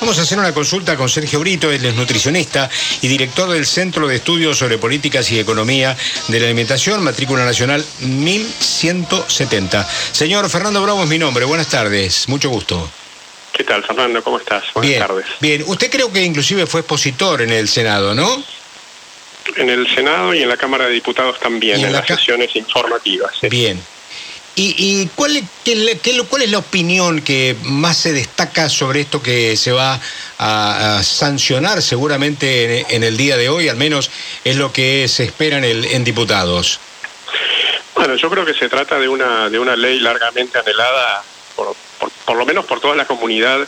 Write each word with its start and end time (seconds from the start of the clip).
Vamos 0.00 0.18
a 0.20 0.22
hacer 0.22 0.38
una 0.38 0.54
consulta 0.54 0.96
con 0.96 1.08
Sergio 1.08 1.40
Brito, 1.40 1.72
él 1.72 1.84
es 1.84 1.94
nutricionista 1.94 2.70
y 3.02 3.08
director 3.08 3.48
del 3.50 3.66
Centro 3.66 4.06
de 4.06 4.16
Estudios 4.16 4.56
sobre 4.56 4.78
Políticas 4.78 5.30
y 5.32 5.40
Economía 5.40 5.96
de 6.28 6.38
la 6.38 6.46
Alimentación, 6.46 7.02
matrícula 7.02 7.44
nacional 7.44 7.84
1170. 8.00 9.88
Señor 10.12 10.48
Fernando 10.48 10.80
Bravo 10.82 11.02
es 11.02 11.08
mi 11.08 11.18
nombre, 11.18 11.44
buenas 11.44 11.68
tardes, 11.68 12.28
mucho 12.28 12.48
gusto. 12.48 12.88
¿Qué 13.52 13.64
tal, 13.64 13.82
Fernando? 13.82 14.22
¿Cómo 14.22 14.38
estás? 14.38 14.64
Buenas 14.72 14.88
bien, 14.88 15.00
tardes. 15.00 15.26
Bien, 15.40 15.64
usted 15.66 15.90
creo 15.90 16.12
que 16.12 16.22
inclusive 16.22 16.66
fue 16.66 16.80
expositor 16.80 17.42
en 17.42 17.50
el 17.50 17.68
Senado, 17.68 18.14
¿no? 18.14 18.40
En 19.56 19.68
el 19.68 19.92
Senado 19.92 20.32
y 20.32 20.42
en 20.42 20.48
la 20.48 20.56
Cámara 20.56 20.86
de 20.86 20.92
Diputados 20.92 21.40
también, 21.40 21.78
¿Y 21.78 21.80
en 21.80 21.86
en, 21.86 21.92
la 21.92 21.98
las 21.98 22.06
sesiones 22.06 22.54
informativas. 22.54 23.32
Bien. 23.50 23.82
¿Y, 24.58 24.74
y 24.76 25.06
cuál, 25.14 25.40
qué 25.64 25.96
cuál 26.28 26.42
es 26.42 26.50
la 26.50 26.58
opinión 26.58 27.20
que 27.20 27.54
más 27.62 27.96
se 27.96 28.12
destaca 28.12 28.68
sobre 28.68 29.02
esto 29.02 29.22
que 29.22 29.56
se 29.56 29.70
va 29.70 30.00
a, 30.40 31.00
sancionar 31.04 31.80
seguramente 31.80 32.84
en, 32.92 33.04
el 33.04 33.16
día 33.16 33.36
de 33.36 33.48
hoy? 33.48 33.68
Al 33.68 33.76
menos 33.76 34.10
es 34.42 34.56
lo 34.56 34.72
que 34.72 35.06
se 35.06 35.22
espera 35.22 35.58
en, 35.58 35.64
el, 35.64 35.84
en 35.84 36.02
diputados. 36.02 36.80
Bueno, 37.94 38.16
yo 38.16 38.28
creo 38.28 38.44
que 38.44 38.52
se 38.52 38.68
trata 38.68 38.98
de 38.98 39.06
una, 39.06 39.48
de 39.48 39.60
una 39.60 39.76
ley 39.76 40.00
largamente 40.00 40.58
anhelada, 40.58 41.22
por, 41.54 41.76
por, 42.26 42.36
lo 42.36 42.44
menos 42.44 42.64
por 42.64 42.80
toda 42.80 42.96
la 42.96 43.06
comunidad 43.06 43.60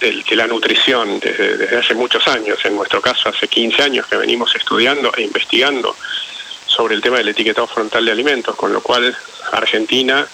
del- 0.00 0.22
de 0.22 0.36
la 0.36 0.46
nutrición 0.46 1.18
desde, 1.18 1.56
desde 1.56 1.76
hace 1.76 1.94
muchos 1.94 2.28
años. 2.28 2.56
En 2.64 2.76
nuestro 2.76 3.00
caso, 3.00 3.30
hace 3.30 3.48
15 3.48 3.82
años 3.82 4.06
que 4.06 4.16
venimos 4.16 4.54
estudiando 4.54 5.12
e 5.16 5.22
investigando 5.22 5.96
sobre 6.66 6.94
el 6.94 7.00
tema 7.00 7.18
del 7.18 7.26
etiquetado 7.30 7.66
frontal 7.66 8.04
de 8.04 8.12
alimentos, 8.12 8.54
con 8.54 8.72
lo 8.72 8.80
cual 8.80 9.16
Argentina, 9.52 10.26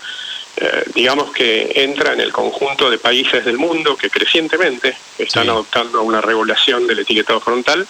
eh, 0.56 0.84
digamos 0.94 1.32
que 1.32 1.70
entra 1.74 2.12
en 2.14 2.20
el 2.20 2.32
conjunto 2.32 2.88
de 2.90 2.98
países 2.98 3.44
del 3.44 3.58
mundo 3.58 3.96
que 3.96 4.08
crecientemente 4.10 4.96
están 5.18 5.44
Sí. 5.44 5.50
adoptando 5.50 6.02
una 6.02 6.20
regulación 6.20 6.86
del 6.86 7.00
etiquetado 7.00 7.40
frontal 7.40 7.86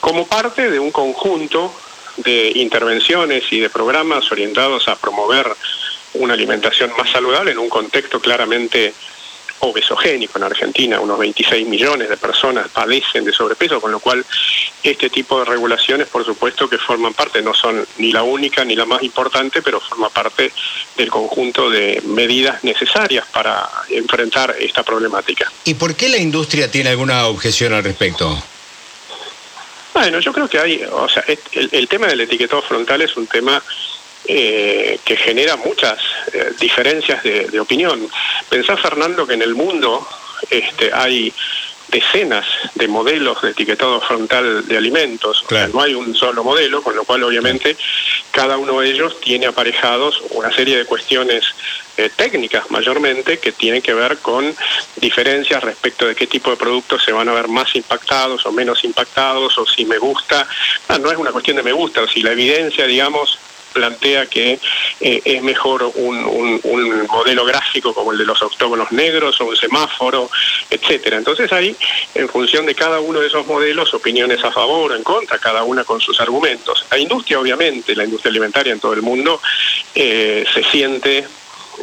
como 0.00 0.26
parte 0.26 0.70
de 0.70 0.78
un 0.78 0.90
conjunto 0.90 1.72
de 2.16 2.52
intervenciones 2.56 3.44
y 3.50 3.60
de 3.60 3.70
programas 3.70 4.30
orientados 4.32 4.88
a 4.88 4.96
promover 4.96 5.46
una 6.14 6.34
alimentación 6.34 6.92
más 6.98 7.10
saludable 7.10 7.52
en 7.52 7.58
un 7.58 7.68
contexto 7.70 8.20
claramente 8.20 8.92
obesogénico 9.62 10.38
en 10.38 10.44
Argentina. 10.44 11.00
Unos 11.00 11.18
26 11.18 11.66
millones 11.68 12.08
de 12.08 12.16
personas 12.16 12.68
padecen 12.68 13.24
de 13.24 13.32
sobrepeso, 13.32 13.80
con 13.80 13.92
lo 13.92 14.00
cual 14.00 14.24
este 14.82 15.08
tipo 15.08 15.38
de 15.38 15.44
regulaciones, 15.44 16.08
por 16.08 16.24
supuesto, 16.24 16.68
que 16.68 16.78
forman 16.78 17.14
parte, 17.14 17.40
no 17.42 17.54
son 17.54 17.86
ni 17.98 18.12
la 18.12 18.24
única 18.24 18.64
ni 18.64 18.74
la 18.74 18.84
más 18.84 19.02
importante, 19.02 19.62
pero 19.62 19.80
forma 19.80 20.10
parte 20.10 20.52
del 20.96 21.08
conjunto 21.08 21.70
de 21.70 22.02
medidas 22.06 22.64
necesarias 22.64 23.24
para 23.32 23.68
enfrentar 23.88 24.56
esta 24.58 24.82
problemática. 24.82 25.50
¿Y 25.64 25.74
por 25.74 25.94
qué 25.94 26.08
la 26.08 26.18
industria 26.18 26.70
tiene 26.70 26.90
alguna 26.90 27.26
objeción 27.26 27.72
al 27.72 27.84
respecto? 27.84 28.42
Bueno, 29.94 30.18
yo 30.18 30.32
creo 30.32 30.48
que 30.48 30.58
hay, 30.58 30.82
o 30.90 31.08
sea, 31.08 31.22
el, 31.52 31.68
el 31.70 31.86
tema 31.86 32.08
del 32.08 32.22
etiquetado 32.22 32.62
frontal 32.62 33.02
es 33.02 33.16
un 33.16 33.26
tema 33.26 33.62
eh, 34.26 34.98
que 35.04 35.16
genera 35.16 35.56
muchas 35.56 35.98
eh, 36.32 36.52
diferencias 36.60 37.22
de, 37.22 37.48
de 37.48 37.60
opinión. 37.60 38.08
Pensá, 38.48 38.76
Fernando, 38.76 39.26
que 39.26 39.34
en 39.34 39.42
el 39.42 39.54
mundo 39.54 40.06
este, 40.50 40.90
hay 40.92 41.32
decenas 41.92 42.46
de 42.74 42.88
modelos 42.88 43.42
de 43.42 43.50
etiquetado 43.50 44.00
frontal 44.00 44.66
de 44.66 44.76
alimentos. 44.76 45.44
O 45.44 45.48
sea, 45.48 45.68
no 45.68 45.82
hay 45.82 45.94
un 45.94 46.14
solo 46.14 46.42
modelo, 46.42 46.82
con 46.82 46.96
lo 46.96 47.04
cual 47.04 47.22
obviamente 47.22 47.76
cada 48.30 48.56
uno 48.56 48.80
de 48.80 48.90
ellos 48.90 49.20
tiene 49.20 49.46
aparejados 49.46 50.22
una 50.30 50.50
serie 50.50 50.78
de 50.78 50.86
cuestiones 50.86 51.44
eh, 51.98 52.10
técnicas 52.16 52.70
mayormente 52.70 53.38
que 53.38 53.52
tienen 53.52 53.82
que 53.82 53.92
ver 53.92 54.16
con 54.18 54.54
diferencias 54.96 55.62
respecto 55.62 56.06
de 56.06 56.14
qué 56.14 56.26
tipo 56.26 56.50
de 56.50 56.56
productos 56.56 57.04
se 57.04 57.12
van 57.12 57.28
a 57.28 57.34
ver 57.34 57.48
más 57.48 57.76
impactados 57.76 58.46
o 58.46 58.52
menos 58.52 58.82
impactados 58.84 59.58
o 59.58 59.66
si 59.66 59.84
me 59.84 59.98
gusta. 59.98 60.48
Ah, 60.88 60.98
no 60.98 61.10
es 61.12 61.18
una 61.18 61.30
cuestión 61.30 61.58
de 61.58 61.62
me 61.62 61.72
gusta, 61.72 62.00
o 62.00 62.08
si 62.08 62.22
la 62.22 62.32
evidencia, 62.32 62.86
digamos, 62.86 63.38
plantea 63.72 64.26
que 64.26 64.58
eh, 65.00 65.22
es 65.24 65.42
mejor 65.42 65.90
un, 65.94 66.16
un- 66.24 66.60
un 66.62 67.06
modelo 67.06 67.44
gráfico 67.44 67.94
como 67.94 68.12
el 68.12 68.18
de 68.18 68.24
los 68.26 68.40
octógonos 68.42 68.92
negros 68.92 69.40
o 69.40 69.46
un 69.46 69.56
semáforo, 69.56 70.30
etcétera. 70.70 71.16
Entonces 71.18 71.52
hay, 71.52 71.74
en 72.14 72.28
función 72.28 72.66
de 72.66 72.74
cada 72.74 73.00
uno 73.00 73.20
de 73.20 73.26
esos 73.26 73.46
modelos, 73.46 73.92
opiniones 73.94 74.42
a 74.44 74.52
favor 74.52 74.92
o 74.92 74.96
en 74.96 75.02
contra, 75.02 75.38
cada 75.38 75.62
una 75.64 75.84
con 75.84 76.00
sus 76.00 76.20
argumentos. 76.20 76.84
La 76.90 76.98
industria, 76.98 77.40
obviamente, 77.40 77.96
la 77.96 78.04
industria 78.04 78.30
alimentaria 78.30 78.72
en 78.72 78.80
todo 78.80 78.92
el 78.92 79.02
mundo, 79.02 79.40
eh, 79.94 80.44
se 80.52 80.62
siente 80.64 81.26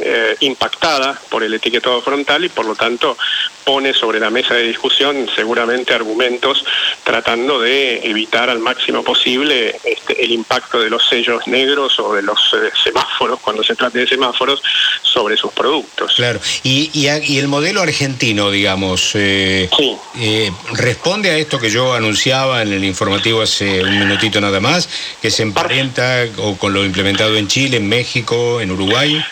eh, 0.01 0.35
impactada 0.41 1.19
por 1.29 1.43
el 1.43 1.53
etiquetado 1.53 2.01
frontal 2.01 2.45
y 2.45 2.49
por 2.49 2.65
lo 2.65 2.75
tanto 2.75 3.17
pone 3.63 3.93
sobre 3.93 4.19
la 4.19 4.29
mesa 4.29 4.55
de 4.55 4.63
discusión 4.63 5.29
seguramente 5.35 5.93
argumentos 5.93 6.65
tratando 7.03 7.59
de 7.59 7.99
evitar 8.03 8.49
al 8.49 8.59
máximo 8.59 9.03
posible 9.03 9.79
este, 9.83 10.23
el 10.23 10.31
impacto 10.31 10.79
de 10.79 10.89
los 10.89 11.07
sellos 11.07 11.45
negros 11.47 11.99
o 11.99 12.13
de 12.15 12.23
los 12.23 12.39
eh, 12.53 12.71
semáforos, 12.83 13.39
cuando 13.39 13.63
se 13.63 13.75
trate 13.75 13.99
de 13.99 14.07
semáforos, 14.07 14.61
sobre 15.03 15.37
sus 15.37 15.51
productos. 15.51 16.13
Claro. 16.15 16.39
Y, 16.63 16.89
y, 16.93 17.07
y 17.31 17.39
el 17.39 17.47
modelo 17.47 17.81
argentino, 17.81 18.49
digamos, 18.51 19.11
eh, 19.15 19.69
Sí. 19.77 19.95
eh, 20.19 20.51
responde 20.73 21.29
a 21.31 21.37
esto 21.37 21.59
que 21.59 21.69
yo 21.69 21.93
anunciaba 21.93 22.61
en 22.61 22.73
el 22.73 22.83
informativo 22.83 23.41
hace 23.41 23.83
un 23.83 23.99
minutito 23.99 24.39
nada 24.41 24.59
más, 24.59 24.89
que 25.21 25.29
se 25.29 25.43
emparenta 25.43 26.25
o 26.37 26.57
con 26.57 26.73
lo 26.73 26.83
implementado 26.85 27.35
en 27.37 27.47
Chile, 27.47 27.77
en 27.77 27.87
México, 27.89 28.61
en 28.61 28.71
Uruguay. 28.71 29.23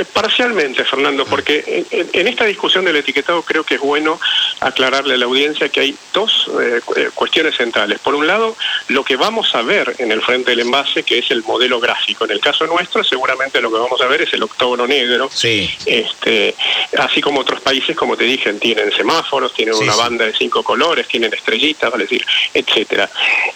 Eh, 0.00 0.04
Parcialmente, 0.06 0.82
Fernando, 0.84 1.26
porque 1.26 1.84
en, 1.90 2.26
esta 2.26 2.46
discusión 2.46 2.86
del 2.86 2.96
etiquetado 2.96 3.42
creo 3.42 3.64
que 3.64 3.74
es 3.74 3.80
bueno 3.80 4.18
aclararle 4.60 5.14
a 5.14 5.16
la 5.18 5.26
audiencia 5.26 5.68
que 5.68 5.80
hay 5.80 5.96
dos 6.12 6.50
eh, 6.60 6.80
eh, 6.96 7.10
cuestiones 7.14 7.56
centrales. 7.56 7.98
Por 8.00 8.14
un 8.14 8.26
lado, 8.26 8.56
lo 8.88 9.04
que 9.04 9.16
vamos 9.16 9.54
a 9.54 9.62
ver 9.62 9.94
en 9.98 10.12
el 10.12 10.22
frente 10.22 10.50
del 10.50 10.60
envase, 10.60 11.02
que 11.02 11.18
es 11.18 11.30
el 11.30 11.42
modelo 11.42 11.80
gráfico. 11.80 12.24
En 12.24 12.32
el 12.32 12.40
caso 12.40 12.66
nuestro, 12.66 13.04
seguramente 13.04 13.60
lo 13.60 13.70
que 13.70 13.78
vamos 13.78 14.00
a 14.00 14.06
ver 14.06 14.22
es 14.22 14.32
el 14.32 14.42
octógono 14.42 14.86
negro. 14.86 15.28
Sí. 15.32 15.70
Este, 15.86 16.54
así 16.98 17.20
como 17.20 17.40
otros 17.40 17.60
países, 17.60 17.96
como 17.96 18.16
te 18.16 18.24
dije, 18.24 18.52
tienen 18.54 18.92
semáforos, 18.92 19.52
tienen 19.54 19.74
Sí, 19.74 19.84
una 19.84 19.92
sí. 19.92 19.98
banda 19.98 20.24
de 20.26 20.32
cinco 20.32 20.62
colores, 20.62 21.06
tienen 21.06 21.32
estrellitas, 21.32 21.90
vale 21.90 22.04
decir, 22.04 22.24
etcétera. 22.52 23.08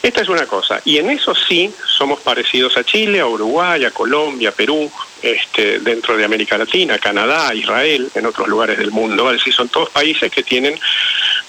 Esta 0.03 0.23
es 0.23 0.29
una 0.29 0.47
cosa. 0.47 0.81
Y 0.85 0.99
en 0.99 1.11
eso 1.11 1.35
sí 1.35 1.73
somos 1.87 2.21
parecidos 2.21 2.77
a 2.77 2.85
Chile, 2.85 3.21
a 3.21 3.27
Uruguay, 3.27 3.85
a 3.85 3.91
Colombia, 3.91 4.51
a 4.51 4.53
Perú, 4.53 4.91
este, 5.23 5.79
dentro 5.81 6.17
de 6.17 6.25
América 6.25 6.59
Latina, 6.59 6.99
Canadá, 6.99 7.55
Israel, 7.55 8.11
en 8.15 8.27
otros 8.27 8.47
lugares 8.47 8.79
del 8.79 8.91
mundo. 8.91 9.31
Es 9.31 9.39
decir, 9.39 9.55
son 9.55 9.69
todos 9.69 9.89
países 9.91 10.31
que 10.31 10.43
tienen 10.43 10.79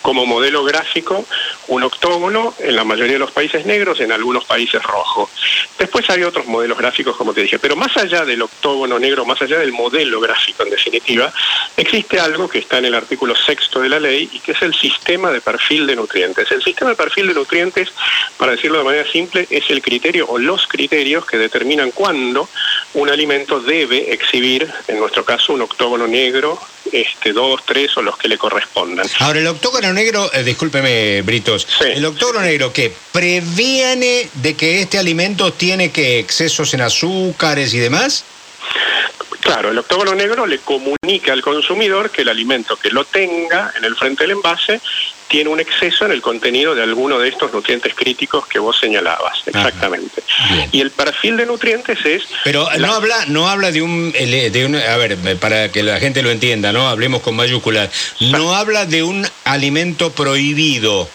como 0.05 0.27
modelo 0.27 0.63
gráfico 0.63 1.25
un 1.67 1.81
octógono, 1.81 2.53
en 2.59 2.75
la 2.75 2.83
mayoría 2.83 3.13
de 3.13 3.19
los 3.19 3.31
países 3.31 3.65
negros, 3.65 3.99
en 3.99 4.11
algunos 4.11 4.45
países 4.45 4.83
rojo. 4.83 5.31
Después 5.79 6.07
hay 6.11 6.21
otros 6.21 6.45
modelos 6.45 6.77
gráficos, 6.77 7.15
como 7.15 7.33
te 7.33 7.41
dije, 7.41 7.57
pero 7.57 7.75
más 7.75 7.97
allá 7.97 8.23
del 8.23 8.43
octógono 8.43 8.99
negro, 8.99 9.25
más 9.25 9.41
allá 9.41 9.57
del 9.57 9.71
modelo 9.71 10.19
gráfico 10.19 10.61
en 10.61 10.69
definitiva, 10.69 11.33
existe 11.75 12.19
algo 12.19 12.47
que 12.47 12.59
está 12.59 12.77
en 12.77 12.85
el 12.85 12.93
artículo 12.93 13.35
sexto 13.35 13.81
de 13.81 13.89
la 13.89 13.99
ley 13.99 14.29
y 14.31 14.39
que 14.41 14.51
es 14.51 14.61
el 14.61 14.75
sistema 14.75 15.31
de 15.31 15.41
perfil 15.41 15.87
de 15.87 15.95
nutrientes. 15.95 16.51
El 16.51 16.61
sistema 16.61 16.91
de 16.91 16.97
perfil 16.97 17.25
de 17.25 17.33
nutrientes, 17.33 17.89
para 18.37 18.51
decirlo 18.51 18.77
de 18.77 18.83
manera 18.83 19.11
simple, 19.11 19.47
es 19.49 19.67
el 19.71 19.81
criterio 19.81 20.27
o 20.29 20.37
los 20.37 20.67
criterios 20.67 21.25
que 21.25 21.39
determinan 21.39 21.89
cuándo 21.89 22.47
un 22.93 23.09
alimento 23.09 23.59
debe 23.59 24.13
exhibir, 24.13 24.71
en 24.87 24.99
nuestro 24.99 25.25
caso, 25.25 25.51
un 25.51 25.61
octógono 25.61 26.05
negro, 26.05 26.59
este, 26.91 27.33
dos, 27.33 27.61
tres 27.65 27.95
o 27.97 28.01
los 28.01 28.17
que 28.17 28.27
le 28.27 28.37
correspondan. 28.37 29.07
Ahora, 29.19 29.39
el 29.39 29.47
octógono 29.47 29.91
negro, 29.93 30.31
eh, 30.33 30.43
discúlpeme, 30.43 31.21
Britos, 31.23 31.67
Sí. 31.79 31.85
el 31.93 32.05
octógono 32.05 32.41
negro 32.41 32.71
que 32.71 32.93
previene 33.11 34.29
de 34.33 34.53
que 34.55 34.81
este 34.81 34.97
alimento 34.97 35.51
tiene 35.53 35.91
que 35.91 36.19
excesos 36.19 36.73
en 36.73 36.81
azúcares 36.81 37.73
y 37.73 37.79
demás. 37.79 38.23
Claro, 39.45 39.69
el 39.69 39.77
octógono 39.77 40.15
negro 40.15 40.47
le 40.47 40.57
comunica 40.57 41.31
al 41.31 41.43
consumidor 41.43 42.09
que 42.09 42.23
el 42.23 42.29
alimento 42.29 42.75
que 42.77 42.89
lo 42.89 43.05
tenga 43.05 43.71
en 43.77 43.85
el 43.85 43.95
frente 43.95 44.23
del 44.23 44.31
envase 44.31 44.81
tiene 45.27 45.51
un 45.51 45.59
exceso 45.59 46.05
en 46.05 46.11
el 46.11 46.21
contenido 46.21 46.73
de 46.73 46.81
alguno 46.81 47.19
de 47.19 47.29
estos 47.29 47.53
nutrientes 47.53 47.93
críticos 47.93 48.47
que 48.47 48.57
vos 48.57 48.75
señalabas. 48.79 49.39
Exactamente. 49.45 50.23
Y 50.71 50.81
el 50.81 50.89
perfil 50.89 51.37
de 51.37 51.45
nutrientes 51.45 52.03
es... 52.05 52.23
Pero 52.43 52.67
la- 52.71 52.87
no 52.87 52.93
habla, 52.95 53.25
no 53.27 53.47
habla 53.47 53.71
de 53.71 53.83
un, 53.83 54.11
de 54.11 54.65
un, 54.65 54.75
a 54.75 54.97
ver, 54.97 55.15
para 55.37 55.69
que 55.71 55.83
la 55.83 55.99
gente 55.99 56.23
lo 56.23 56.31
entienda, 56.31 56.71
¿no? 56.73 56.87
Hablemos 56.89 57.21
con 57.21 57.35
mayúsculas. 57.35 57.89
No 58.19 58.55
habla 58.55 58.87
de 58.87 59.03
un 59.03 59.27
alimento 59.43 60.11
prohibido, 60.11 61.07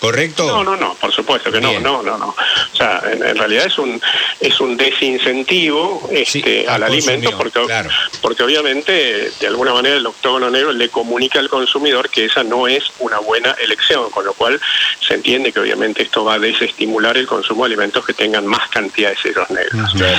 ¿correcto? 0.00 0.46
No, 0.46 0.64
no, 0.64 0.76
no, 0.76 0.94
por 0.94 1.12
supuesto 1.12 1.50
que 1.50 1.60
no, 1.60 1.70
Bien. 1.70 1.82
no, 1.82 2.02
no, 2.02 2.16
no. 2.18 2.28
O 2.28 2.76
sea, 2.76 3.02
en, 3.10 3.24
en 3.24 3.36
realidad 3.36 3.66
es 3.66 3.78
un 3.78 4.00
es 4.40 4.60
un 4.60 4.76
desincentivo 4.76 6.08
este, 6.12 6.62
Sí, 6.62 6.66
al 6.66 6.82
al 6.82 6.92
alimento 6.92 7.36
porque 7.36 7.60
claro. 7.64 7.90
porque 8.20 8.42
obviamente 8.42 9.30
de 9.40 9.46
alguna 9.46 9.72
manera 9.74 9.96
el 9.96 10.06
octógono 10.06 10.50
negro 10.50 10.72
le 10.72 10.88
comunica 10.88 11.38
al 11.38 11.48
consumidor 11.48 12.08
que 12.10 12.24
esa 12.26 12.42
no 12.42 12.68
es 12.68 12.84
una 13.00 13.18
buena 13.18 13.52
elección, 13.62 14.10
con 14.10 14.24
lo 14.24 14.32
cual 14.34 14.60
se 15.00 15.14
entiende 15.14 15.52
que 15.52 15.60
obviamente 15.60 16.02
esto 16.02 16.24
va 16.24 16.34
a 16.34 16.38
desestimular 16.38 17.16
el 17.16 17.26
consumo 17.26 17.64
de 17.64 17.68
alimentos 17.68 18.04
que 18.04 18.14
tengan 18.14 18.46
más 18.46 18.68
cantidad 18.68 19.10
de 19.10 19.16
sellos 19.16 19.50
negros. 19.50 19.92
Claro. 19.94 20.18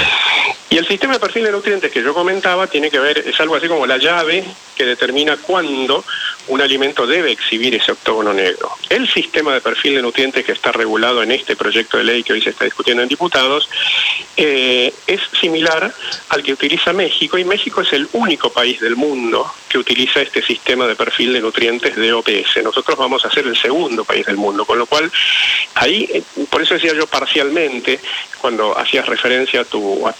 Y 0.69 0.77
el 0.77 0.87
sistema 0.87 1.13
de 1.13 1.19
perfil 1.19 1.43
de 1.45 1.51
nutrientes 1.51 1.91
que 1.91 2.03
yo 2.03 2.13
comentaba 2.13 2.67
tiene 2.67 2.91
que 2.91 2.99
ver, 2.99 3.17
es 3.17 3.39
algo 3.39 3.55
así 3.55 3.67
como 3.67 3.87
la 3.87 3.97
llave 3.97 4.43
que 4.75 4.85
determina 4.85 5.35
cuándo 5.37 6.03
un 6.49 6.61
alimento 6.61 7.07
debe 7.07 7.31
exhibir 7.31 7.75
ese 7.75 7.91
octógono 7.91 8.33
negro. 8.33 8.71
El 8.89 9.07
sistema 9.07 9.53
de 9.53 9.61
perfil 9.61 9.95
de 9.95 10.01
nutrientes 10.01 10.45
que 10.45 10.51
está 10.51 10.71
regulado 10.71 11.23
en 11.23 11.31
este 11.31 11.55
proyecto 11.55 11.97
de 11.97 12.03
ley 12.03 12.23
que 12.23 12.33
hoy 12.33 12.41
se 12.41 12.49
está 12.49 12.65
discutiendo 12.65 13.03
en 13.03 13.09
diputados 13.09 13.69
eh, 14.35 14.93
es 15.07 15.21
similar 15.39 15.93
al 16.29 16.43
que 16.43 16.53
utiliza 16.53 16.91
México 16.93 17.37
y 17.37 17.45
México 17.45 17.81
es 17.81 17.93
el 17.93 18.07
único 18.13 18.51
país 18.51 18.79
del 18.79 18.95
mundo 18.95 19.51
que 19.69 19.77
utiliza 19.77 20.21
este 20.21 20.41
sistema 20.41 20.87
de 20.87 20.95
perfil 20.95 21.31
de 21.31 21.41
nutrientes 21.41 21.95
de 21.95 22.11
OPS. 22.11 22.63
Nosotros 22.63 22.97
vamos 22.97 23.23
a 23.23 23.31
ser 23.31 23.45
el 23.45 23.55
segundo 23.55 24.03
país 24.03 24.25
del 24.25 24.35
mundo, 24.35 24.65
con 24.65 24.79
lo 24.79 24.87
cual 24.87 25.09
ahí, 25.75 26.09
eh, 26.11 26.23
por 26.49 26.61
eso 26.61 26.73
decía 26.73 26.93
yo 26.93 27.05
parcialmente, 27.07 27.99
cuando 28.41 28.77
hacías 28.77 29.05
referencia 29.05 29.61
a 29.61 29.65
tu, 29.65 30.07
a, 30.07 30.13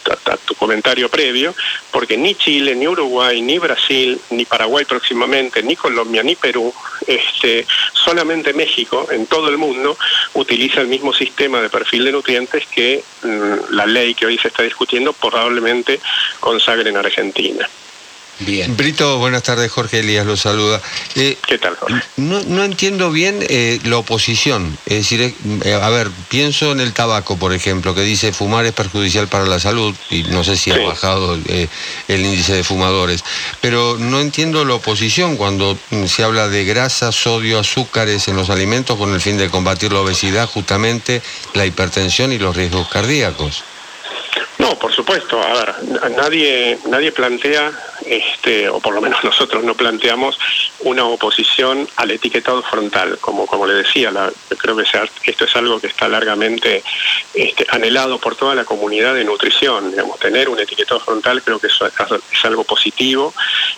tu 0.45 0.53
comentario 0.55 1.09
previo, 1.09 1.55
porque 1.91 2.17
ni 2.17 2.35
Chile, 2.35 2.75
ni 2.75 2.87
Uruguay, 2.87 3.41
ni 3.41 3.57
Brasil, 3.57 4.19
ni 4.29 4.45
Paraguay 4.45 4.85
próximamente, 4.85 5.63
ni 5.63 5.75
Colombia, 5.75 6.21
ni 6.21 6.35
Perú, 6.35 6.73
este, 7.07 7.65
solamente 7.93 8.53
México 8.53 9.07
en 9.11 9.25
todo 9.25 9.49
el 9.49 9.57
mundo 9.57 9.97
utiliza 10.33 10.81
el 10.81 10.87
mismo 10.87 11.13
sistema 11.13 11.61
de 11.61 11.69
perfil 11.69 12.05
de 12.05 12.11
nutrientes 12.11 12.67
que 12.67 13.03
mm, 13.23 13.73
la 13.73 13.85
ley 13.85 14.13
que 14.13 14.25
hoy 14.25 14.37
se 14.37 14.49
está 14.49 14.63
discutiendo 14.63 15.13
probablemente 15.13 15.99
consagre 16.39 16.89
en 16.89 16.97
Argentina. 16.97 17.67
Bien. 18.39 18.77
Brito, 18.77 19.17
buenas 19.17 19.43
tardes, 19.43 19.69
Jorge 19.69 19.99
Elías 19.99 20.25
lo 20.25 20.37
saluda. 20.37 20.81
Eh, 21.15 21.37
¿Qué 21.45 21.57
tal, 21.57 21.75
Jorge? 21.75 22.01
No, 22.15 22.63
entiendo 22.63 23.11
bien 23.11 23.39
eh, 23.41 23.79
la 23.83 23.97
oposición. 23.97 24.77
Es 24.85 24.97
decir, 24.99 25.33
eh, 25.63 25.73
a 25.73 25.89
ver, 25.89 26.09
pienso 26.29 26.71
en 26.71 26.79
el 26.79 26.93
tabaco, 26.93 27.37
por 27.37 27.53
ejemplo, 27.53 27.93
que 27.93 28.01
dice 28.01 28.31
fumar 28.31 28.65
es 28.65 28.71
perjudicial 28.71 29.27
para 29.27 29.45
la 29.45 29.59
salud, 29.59 29.93
y 30.09 30.23
no 30.23 30.45
sé 30.45 30.55
si 30.55 30.71
ha 30.71 30.77
bajado 30.77 31.35
el 31.35 32.25
índice 32.25 32.53
de 32.53 32.63
fumadores. 32.63 33.23
Pero 33.59 33.97
no 33.99 34.21
entiendo 34.21 34.63
la 34.63 34.75
oposición 34.75 35.35
cuando 35.35 35.77
mm, 35.89 36.05
se 36.05 36.23
habla 36.23 36.47
de 36.47 36.63
grasa, 36.63 37.11
sodio, 37.11 37.59
azúcares 37.59 38.29
en 38.29 38.37
los 38.37 38.49
alimentos 38.49 38.97
con 38.97 39.13
el 39.13 39.19
fin 39.19 39.37
de 39.37 39.49
combatir 39.49 39.91
la 39.91 39.99
obesidad, 39.99 40.47
justamente 40.47 41.21
la 41.53 41.65
hipertensión 41.65 42.31
y 42.31 42.39
los 42.39 42.55
riesgos 42.55 42.87
cardíacos. 42.87 43.63
No, 44.59 44.77
por 44.77 44.93
supuesto. 44.93 45.41
A 45.41 45.53
ver, 45.53 45.75
nadie, 46.17 46.77
nadie 46.87 47.11
plantea 47.11 47.71
este, 48.09 48.67
o 48.67 48.79
por 48.79 48.95
lo 48.95 49.01
menos 49.01 49.23
nosotros 49.23 49.63
no 49.63 49.75
planteamos 49.75 50.39
una 50.79 51.05
oposición 51.05 51.87
al 51.95 52.09
etiquetado 52.09 52.63
frontal. 52.63 53.19
Como, 53.19 53.45
como 53.45 53.67
le 53.67 53.75
decía, 53.75 54.11
creo 54.57 54.75
que 54.75 54.83
esto 55.25 55.45
es 55.45 55.55
algo 55.55 55.79
que 55.79 55.87
está 55.87 56.07
largamente 56.07 56.83
este, 57.35 57.67
anhelado 57.69 58.17
por 58.17 58.35
toda 58.35 58.55
la 58.55 58.65
comunidad 58.65 59.13
de 59.13 59.23
nutrición. 59.23 59.91
Digamos, 59.91 60.17
tener 60.19 60.49
un 60.49 60.59
etiquetado 60.59 60.99
frontal 60.99 61.43
creo 61.43 61.59
que 61.59 61.67
eso 61.67 61.85
es, 61.85 61.93
algo 62.43 62.63
positivo 62.63 63.33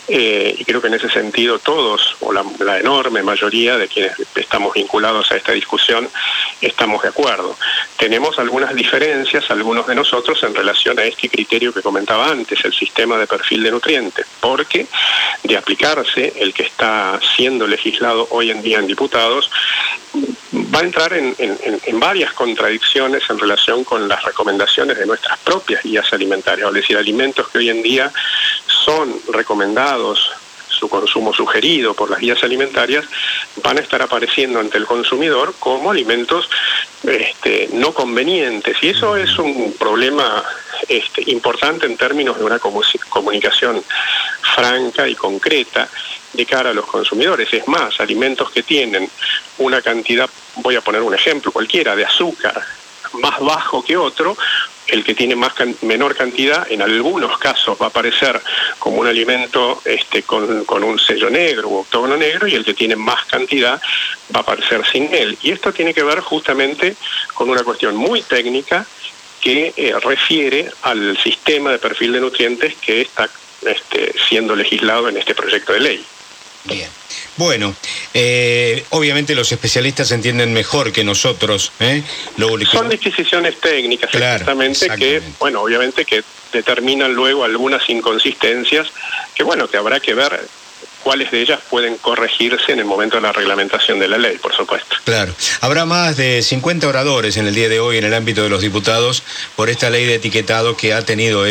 eh, 0.07 0.55
y 0.57 0.63
creo 0.63 0.81
que 0.81 0.87
en 0.87 0.93
ese 0.93 1.09
sentido 1.09 1.59
todos, 1.59 2.15
o 2.21 2.31
la, 2.31 2.45
la 2.59 2.79
enorme 2.79 3.23
mayoría 3.23 3.75
de 3.75 3.87
quienes 3.87 4.13
estamos 4.35 4.73
vinculados 4.73 5.29
a 5.31 5.35
esta 5.35 5.51
discusión, 5.51 6.07
estamos 6.61 7.01
de 7.01 7.09
acuerdo. 7.09 7.57
Tenemos 7.97 8.39
algunas 8.39 8.73
diferencias, 8.73 9.49
algunos 9.51 9.87
de 9.87 9.95
nosotros, 9.95 10.41
en 10.43 10.55
relación 10.55 10.99
a 10.99 11.03
este 11.03 11.27
criterio 11.27 11.73
que 11.73 11.81
comentaba 11.81 12.29
antes, 12.29 12.63
el 12.63 12.73
sistema 12.73 13.17
de 13.17 13.27
perfil 13.27 13.63
de 13.63 13.71
nutrientes 13.71 14.20
porque 14.39 14.87
de 15.43 15.57
aplicarse 15.57 16.33
el 16.37 16.53
que 16.53 16.63
está 16.63 17.19
siendo 17.35 17.67
legislado 17.67 18.27
hoy 18.31 18.51
en 18.51 18.61
día 18.61 18.79
en 18.79 18.87
diputados, 18.87 19.49
va 20.73 20.79
a 20.79 20.83
entrar 20.83 21.13
en, 21.13 21.35
varias 21.99 22.33
contradicciones 22.33 23.23
en 23.29 23.39
relación 23.39 23.83
con 23.83 24.07
las 24.07 24.23
recomendaciones 24.23 24.97
de 24.97 25.05
nuestras 25.05 25.37
propias 25.39 25.83
guías 25.83 26.11
alimentarias, 26.13 26.67
es 26.67 26.73
decir, 26.73 26.97
alimentos 26.97 27.47
que 27.49 27.59
hoy 27.59 27.69
en 27.69 27.81
día 27.81 28.11
son 28.67 29.13
recomendados 29.31 30.31
su 30.67 30.89
consumo 30.89 31.31
sugerido 31.31 31.93
por 31.93 32.09
las 32.09 32.19
guías 32.19 32.43
alimentarias 32.43 33.05
van 33.61 33.77
a 33.77 33.81
estar 33.81 34.01
apareciendo 34.01 34.59
ante 34.59 34.79
el 34.79 34.85
consumidor 34.85 35.53
como 35.59 35.91
alimentos 35.91 36.49
este, 37.03 37.69
no 37.73 37.93
convenientes. 37.93 38.77
Y 38.81 38.89
eso 38.89 39.15
es 39.15 39.37
un 39.37 39.73
problema 39.77 40.43
este, 40.97 41.23
importante 41.31 41.85
en 41.85 41.97
términos 41.97 42.37
de 42.37 42.43
una 42.43 42.59
comunicación 42.59 43.83
franca 44.55 45.07
y 45.07 45.15
concreta 45.15 45.87
de 46.33 46.45
cara 46.45 46.71
a 46.71 46.73
los 46.73 46.85
consumidores. 46.85 47.53
Es 47.53 47.67
más, 47.67 47.99
alimentos 47.99 48.51
que 48.51 48.63
tienen 48.63 49.09
una 49.59 49.81
cantidad, 49.81 50.29
voy 50.55 50.75
a 50.75 50.81
poner 50.81 51.01
un 51.01 51.13
ejemplo 51.13 51.51
cualquiera, 51.51 51.95
de 51.95 52.05
azúcar 52.05 52.61
más 53.13 53.39
bajo 53.39 53.83
que 53.83 53.97
otro, 53.97 54.37
el 54.87 55.03
que 55.03 55.13
tiene 55.13 55.35
más 55.35 55.53
menor 55.81 56.15
cantidad, 56.15 56.69
en 56.69 56.81
algunos 56.81 57.37
casos 57.37 57.77
va 57.81 57.85
a 57.85 57.89
aparecer 57.89 58.41
como 58.79 58.97
un 58.97 59.07
alimento 59.07 59.81
este, 59.85 60.23
con, 60.23 60.65
un 60.83 60.99
sello 60.99 61.29
negro 61.29 61.69
o 61.69 61.79
octógono 61.81 62.17
negro, 62.17 62.47
y 62.47 62.55
el 62.55 62.65
que 62.65 62.73
tiene 62.73 62.95
más 62.95 63.25
cantidad 63.25 63.81
va 64.35 64.39
a 64.39 64.41
aparecer 64.41 64.85
sin 64.91 65.13
él. 65.13 65.37
Y 65.41 65.51
esto 65.51 65.71
tiene 65.71 65.93
que 65.93 66.03
ver 66.03 66.19
justamente 66.19 66.95
con 67.33 67.49
una 67.49 67.63
cuestión 67.63 67.95
muy 67.95 68.21
técnica 68.21 68.85
que 69.41 69.73
eh, 69.75 69.93
refiere 70.01 70.69
al 70.83 71.17
sistema 71.17 71.71
de 71.71 71.79
perfil 71.79 72.13
de 72.13 72.21
nutrientes 72.21 72.75
que 72.75 73.01
está 73.01 73.29
este, 73.65 74.13
siendo 74.29 74.55
legislado 74.55 75.09
en 75.09 75.17
este 75.17 75.35
proyecto 75.35 75.73
de 75.73 75.79
ley. 75.79 76.05
Bien. 76.65 76.89
Bueno, 77.37 77.75
eh, 78.13 78.85
obviamente 78.89 79.33
los 79.33 79.51
especialistas 79.51 80.11
entienden 80.11 80.53
mejor 80.53 80.91
que 80.91 81.03
nosotros. 81.03 81.71
¿eh? 81.79 82.03
Son 82.71 82.87
disquisiciones 82.87 83.59
técnicas, 83.59 84.13
exactamente, 84.13 84.87
que, 84.97 85.21
bueno, 85.39 85.61
obviamente 85.61 86.05
que 86.05 86.23
determinan 86.53 87.13
luego 87.13 87.43
algunas 87.43 87.89
inconsistencias 87.89 88.87
que, 89.33 89.43
bueno, 89.43 89.67
que 89.67 89.77
habrá 89.77 89.99
que 89.99 90.13
ver 90.13 90.39
cuáles 91.03 91.31
de 91.31 91.41
ellas 91.41 91.59
pueden 91.69 91.97
corregirse 91.97 92.71
en 92.71 92.79
el 92.79 92.85
momento 92.85 93.17
de 93.17 93.23
la 93.23 93.31
reglamentación 93.31 93.99
de 93.99 94.07
la 94.07 94.17
ley, 94.17 94.37
por 94.37 94.55
supuesto. 94.55 94.95
Claro. 95.03 95.33
Habrá 95.61 95.85
más 95.85 96.17
de 96.17 96.41
50 96.41 96.87
oradores 96.87 97.37
en 97.37 97.47
el 97.47 97.55
día 97.55 97.69
de 97.69 97.79
hoy 97.79 97.97
en 97.97 98.05
el 98.05 98.13
ámbito 98.13 98.43
de 98.43 98.49
los 98.49 98.61
diputados 98.61 99.23
por 99.55 99.69
esta 99.69 99.89
ley 99.89 100.05
de 100.05 100.15
etiquetado 100.15 100.77
que 100.77 100.93
ha 100.93 101.03
tenido 101.03 101.43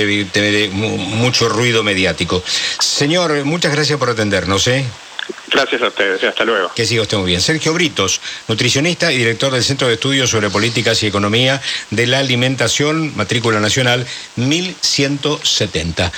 mucho 0.72 1.48
ruido 1.48 1.82
mediático. 1.82 2.42
Señor, 2.78 3.44
muchas 3.44 3.72
gracias 3.72 3.98
por 3.98 4.10
atendernos. 4.10 4.66
¿eh? 4.68 4.84
Gracias 5.48 5.82
a 5.82 5.88
ustedes, 5.88 6.22
hasta 6.22 6.44
luego. 6.44 6.72
Que 6.74 6.86
siga 6.86 7.02
usted 7.02 7.16
muy 7.16 7.26
bien. 7.26 7.40
Sergio 7.40 7.74
Britos, 7.74 8.20
nutricionista 8.46 9.12
y 9.12 9.18
director 9.18 9.52
del 9.52 9.64
Centro 9.64 9.88
de 9.88 9.94
Estudios 9.94 10.30
sobre 10.30 10.48
Políticas 10.48 11.02
y 11.02 11.06
Economía 11.06 11.60
de 11.90 12.06
la 12.06 12.18
Alimentación, 12.18 13.16
matrícula 13.16 13.58
nacional 13.58 14.06
1170. 14.36 16.12